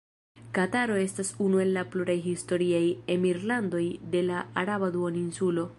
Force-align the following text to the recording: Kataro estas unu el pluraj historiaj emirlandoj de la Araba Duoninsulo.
Kataro 0.57 0.95
estas 1.01 1.29
unu 1.47 1.61
el 1.65 1.77
pluraj 1.95 2.17
historiaj 2.29 2.83
emirlandoj 3.17 3.87
de 4.17 4.27
la 4.31 4.45
Araba 4.65 4.93
Duoninsulo. 4.97 5.67